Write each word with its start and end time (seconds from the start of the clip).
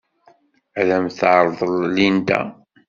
Ad 0.79 0.89
am-t-terḍel 0.95 1.75
Linda. 1.95 2.41